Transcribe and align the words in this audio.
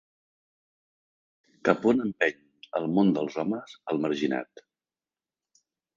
Cap 1.69 1.85
on 1.91 2.01
empeny 2.05 2.39
el 2.79 2.89
món 2.95 3.15
dels 3.19 3.37
homes 3.45 3.77
al 3.93 4.03
marginat? 4.07 4.65